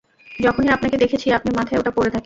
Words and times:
যখনই 0.39 0.69
আপনাকে 0.69 0.97
দেখেছি, 0.97 1.27
আপনি 1.31 1.49
মাথায় 1.57 1.79
ওটা 1.79 1.91
পরে 1.91 2.09
থাকেন। 2.09 2.19